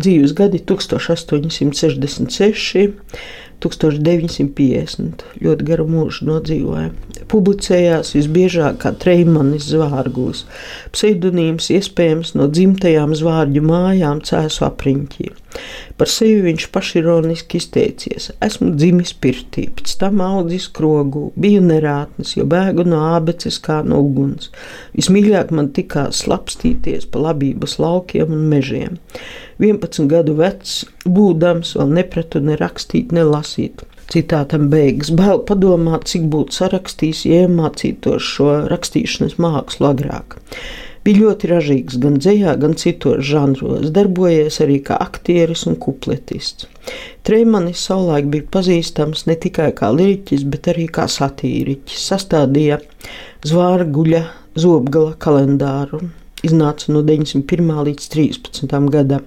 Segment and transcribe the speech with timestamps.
[0.00, 2.96] dzīves gadi 1866,
[3.62, 5.24] 1950.
[5.42, 6.92] Ļoti garu mūžu nodzīvoja.
[7.28, 10.44] Publicējās visbiežāk kā Treimanis Zvārglis,
[10.94, 15.32] pseidonīms iespējams no dzimtajām zvārģu mājām cēsu apriņķī.
[15.98, 22.46] Par sevi viņš pašironiski izteicies: Esmu dzimis pirtī, pēc tam audzis krogu, biju nerātnis, jo
[22.46, 24.52] bēgu no ābeces kā no uguns.
[24.94, 28.98] Vismīļāk man tikās slapstīties pa labības laukiem un mežiem.
[29.58, 33.82] 11 gadu vecs, būdams, vēl nepratu ne rakstīt, ne lasīt.
[34.08, 40.38] Citātam beigas bail padomāt, cik būtu sarakstījis, ja iemācītos šo rakstīšanas mākslu agrāk.
[41.08, 46.66] Bija ļoti ražīgs gan dzējā, gan citos žanros, darbojies arī kā aktieris un kupletists.
[47.24, 52.04] Trēmanis savulaik bija pazīstams ne tikai kā liriķis, bet arī kā satīriķis.
[52.10, 52.82] Sastādīja
[53.48, 54.22] zvārguļa
[54.60, 56.02] zobgala kalendāru,
[56.44, 57.72] iznāca no 901.
[57.88, 58.78] līdz 13.
[58.92, 59.24] gadam.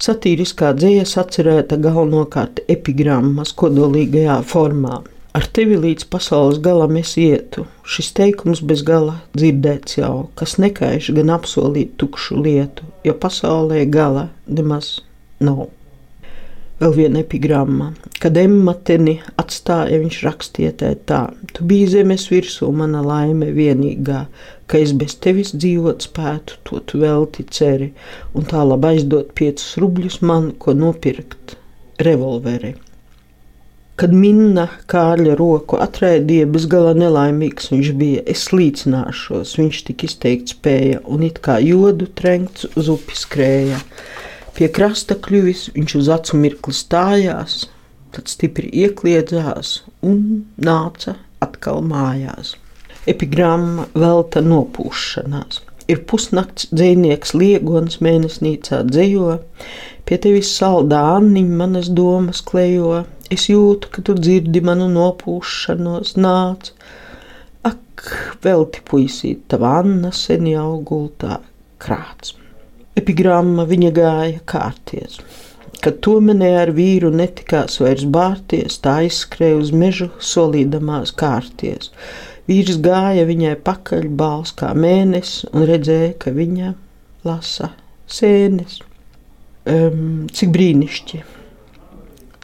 [0.00, 5.02] Satīriskā dzējas atcerēta galvenokārt epigrammas kodolīgajā formā.
[5.30, 7.62] Ar tevi līdz pasaules galam es ietu.
[7.86, 14.24] Šis teikums bez gala dzirdēts jau, kas nekaiš gan apsolīt tukšu lietu, jo pasaulē gala
[14.50, 14.96] nemaz
[15.38, 15.68] nav.
[16.82, 17.92] Vēl viena epigramma.
[18.18, 21.22] Kad Emma teni atstāja, viņš rakstīja tā:
[21.54, 24.24] Tu biji zemes virsū, mana laime vienīgā,
[24.66, 27.92] ka es bez tevis dzīvot spētu, to tu velti ceri,
[28.34, 31.58] un tā labi aizdot piecus rubļus man, ko nopirkt
[32.02, 32.74] revolveri.
[34.00, 38.22] Kad minna Kārļa roku atraidīja, bezgala nelaimīgs viņš bija.
[38.32, 43.82] Es līdzināšos, viņš tik izteikti spēja, un it kā jodu trenkts uz upi skrēja.
[44.56, 47.66] Pie krasta kļuvis, viņš uz acu mirkli stājās,
[48.16, 52.54] tad stipri iekliedzās un nāca atkal mājās.
[53.04, 55.60] Epigramma velta nopūšanās.
[55.90, 59.40] Ir pusnakts dzinieks, liegons mēnesnīcā dzējo,
[60.06, 63.04] pie tevis saldā anniņa manas domas klejo.
[63.30, 66.72] Es jūtu, ka tu dzirdi manu nopūšanos, nāc.
[67.66, 68.06] Ak,
[68.46, 71.40] velti puisīt, tava Anna sen jau gultā
[71.82, 72.36] krāts.
[72.98, 75.20] Epigramma viņa gāja kārties.
[75.80, 81.94] Kad tomenē ar vīru netikās vairs bārties, tā izskrēja uz mežu, solīdamās kārties.
[82.50, 86.72] Vīrs gāja viņai pakaļ, bāls kā mēnesis, un redzēja, ka viņa
[87.28, 87.70] lasa
[88.10, 88.80] sēnes.
[89.70, 91.38] Um, cik brīnišķīgi!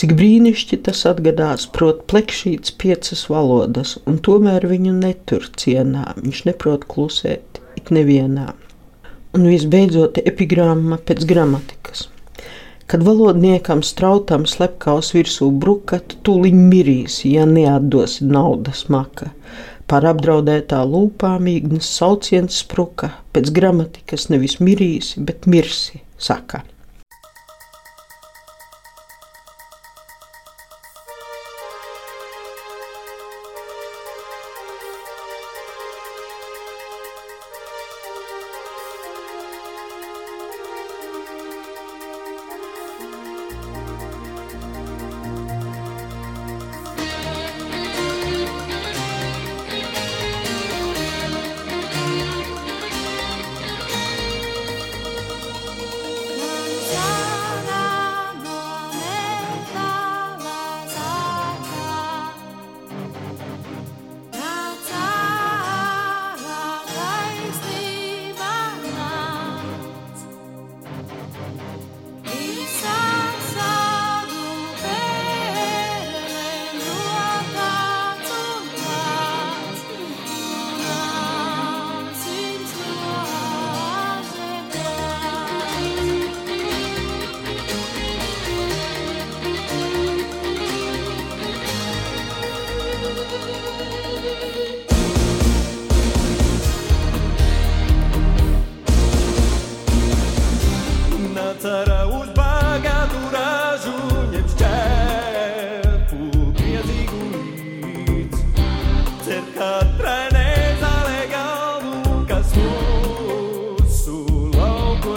[0.00, 6.08] Cik brīnišķīgi tas atgadās, prot, plekšīts piecas valodas, un tomēr viņu netur cienā.
[6.18, 8.50] Viņš neprot klusēt ik nevienā
[9.32, 12.08] un visbeidzot epigramma pēc gramatikas.
[12.90, 19.30] Kad valodniekam strautam slepkavas virsū bruka, tu tūliņ mirīsi, ja neatdosi naudas maka.
[19.92, 26.62] Par apdraudētā lūpām īgnas sauciens spruka, pēc gramatikas nevis mirīsi, bet mirsi, saka.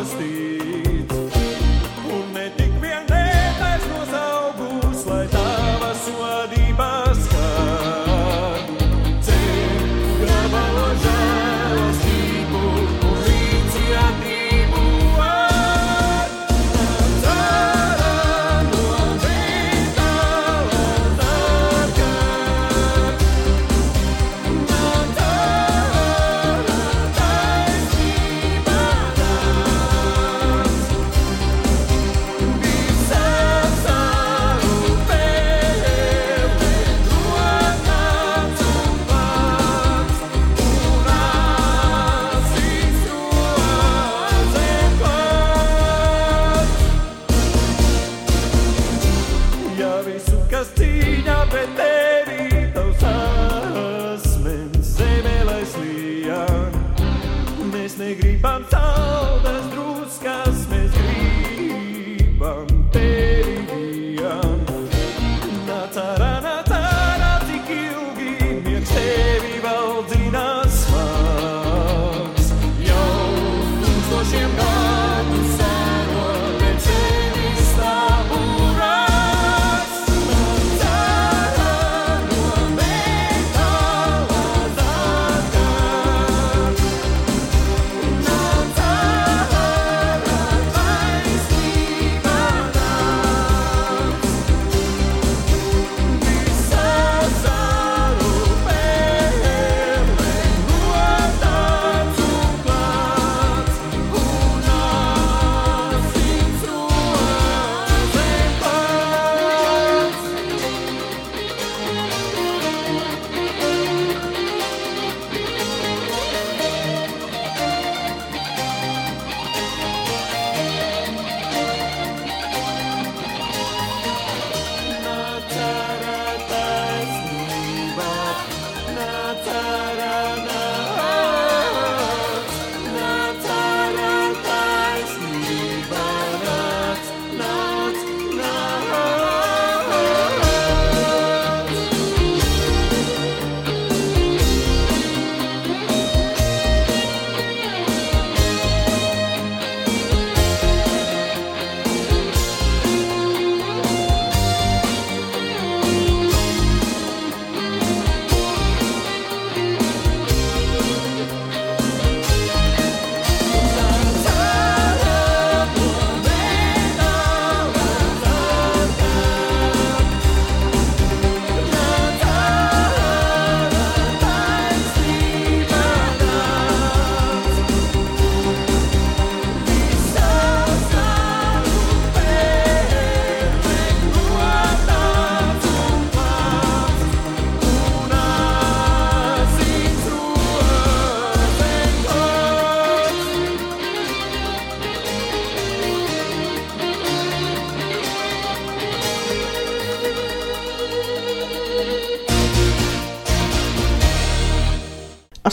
[0.05, 0.54] gostei.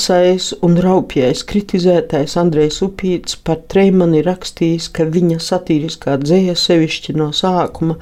[0.02, 7.28] Asais un raupjais kritizētais Andrejs Upīts par Treimani rakstījis, ka viņa satīriskā dzēja sevišķi no
[7.30, 7.94] sākuma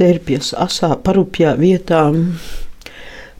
[0.00, 2.38] tērpjas asā parupjā vietām,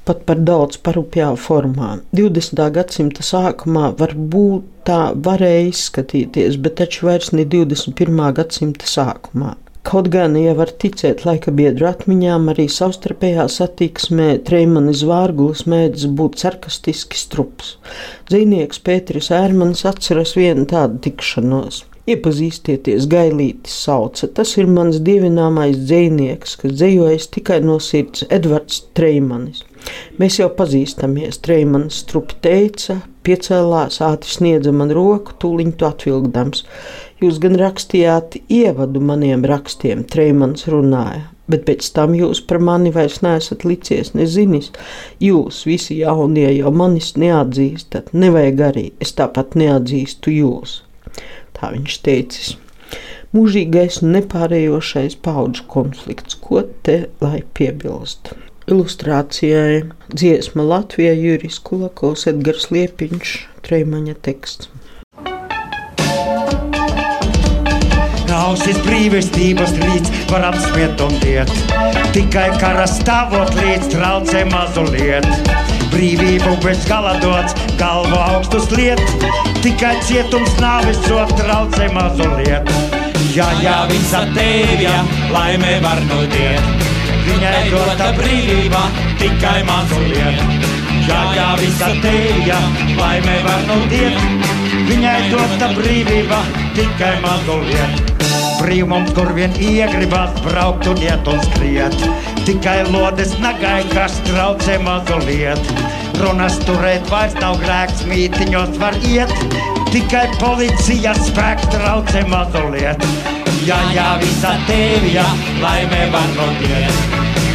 [0.05, 1.95] pat par daudz parupjā formā.
[2.21, 2.61] 20.
[2.77, 8.27] gadsimta sākumā varbūt tā varēja izskatīties, bet taču vairs ne 21.
[8.43, 9.55] gadsimta sākumā.
[9.87, 16.43] Kaut gan, ja var ticēt laika biedru atmiņām, arī savstarpējā satiksmē Treimanis Vārgulis mēdz būt
[16.43, 17.77] sarkastiski strups.
[18.27, 21.85] Dzīvnieks Pēteris Ērmans atceras vienu tādu tikšanos.
[22.11, 24.27] Iepazīstieties, gailītis sauca.
[24.27, 29.63] Tas ir mans dievināmais dzinieks, kas dzējojas tikai no sirds- Edvards Treimanis.
[30.19, 36.63] Mēs jau pazīstamies, Treimanis strupi teica, piecēlās, ātri sniedza man roku, tūliņ to atvilkdams.
[37.17, 43.23] Jūs gan rakstījāt ievadu maniem rakstiem, Treimans runāja, bet pēc tam jūs par mani vairs
[43.25, 44.69] neesat licies, nezinis.
[45.25, 50.83] Jūs visi jaunie jau manis neatzīstat, nevajag arī, es tāpat neatzīstu jūs.
[51.57, 52.53] Tā viņš teicis.
[53.33, 58.35] Mūžīgais un nepārējošais paudžu konflikts, ko te lai piebilst?
[58.69, 64.69] Ilustrācijai dziesma Latvijā Juris Kulakovs, Edgars Liepiņš, Treimaņa teksts.
[68.37, 69.31] Nav šis brīvības
[69.81, 71.49] rīts, var apsmiet un diet.
[72.13, 75.55] Tikai kara stāvot līdz traucē mazu lietu.
[75.95, 79.01] Brīvību bez gala dots, galvu augstus liet.
[79.65, 82.77] Tikai cietums nāvis sot traucē mazu lietu.
[83.33, 84.99] Jā, jā, visa tevija,
[85.33, 86.85] laime var nodiet.
[87.31, 88.83] Viņai dota brīvība,
[89.23, 90.51] tikai mazu lietu.
[91.07, 92.61] Jā, jā, visa tevija,
[93.01, 94.21] laime var nodiet.
[94.93, 96.43] Viņai dota brīvība,
[96.77, 98.16] tikai mazu lietu.
[98.67, 101.95] Brīvums, kur vien iegribas braukt un iet un skriet.
[102.49, 105.77] Tikai lodes nagai, kas traucē mazu lietu.
[106.19, 109.31] Runas turēt vairs nav grēks, mītiņos var iet.
[109.93, 113.13] Tikai policijas spēks traucē mazu lietu.
[113.69, 115.29] Jā, jā, visa tevija,
[115.63, 117.01] laime var nodiet.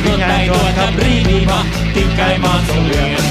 [0.07, 1.59] Viņai dota brīvība,
[1.91, 3.27] tikai mazu lietu.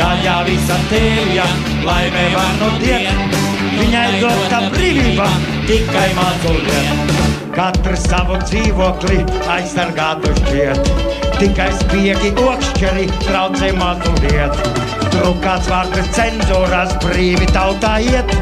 [0.00, 1.46] Jā, jā, visa tevija,
[1.86, 3.51] laime var nodiet.
[3.78, 5.26] Viņai dota brīvība,
[5.68, 7.28] tikai mazu lietu.
[7.52, 9.20] Katrs savu dzīvokli
[9.52, 10.92] aizsargātu šķiet.
[11.40, 14.72] Tikai spiegi okšķeri traucē mazu lietu.
[15.12, 18.36] Drukāts vārds cenzūrās brīvi tautā iet.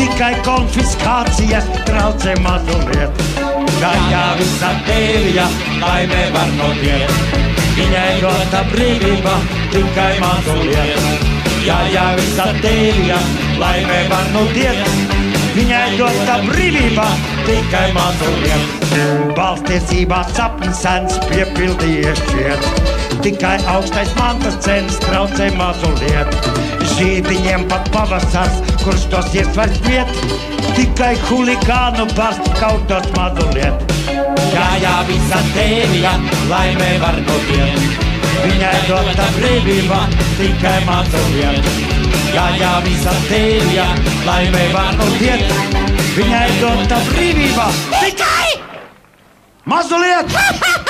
[0.00, 3.22] tikai konfiskācijas traucē mazliet.
[3.80, 5.46] Gājā visa tēvija,
[5.80, 7.14] laimē var notiet.
[7.76, 9.36] Viņai dota brīvība,
[9.74, 11.28] tikai mazliet.
[11.64, 13.20] Gājā visa tēvija,
[13.60, 14.80] laimē var notiet.
[15.50, 17.06] Viņai dota brīvība,
[17.46, 18.94] tikai mazliet.
[19.36, 22.68] Balstiesībā sapnis sens piepildījies šķiet.
[23.24, 26.36] Tikai augstais mantas cenas traucē mazliet.
[26.94, 30.22] Žīdiņiem pat pavasars, kurš tos iesver spiet.
[30.78, 33.90] Tikai huligānu bast kaut tos mazliet.
[34.54, 36.14] Jā, jā, visa tēvija,
[36.50, 38.09] laimē var notiet.
[38.40, 39.98] Viņai dota brīvība,
[40.38, 41.70] tikai mazliet.
[42.34, 43.88] Jā, jā, visa tēvija,
[44.28, 45.50] laimē var notiet.
[46.16, 47.68] Viņai dota brīvība,
[47.98, 48.54] tikai
[49.68, 50.40] mazliet!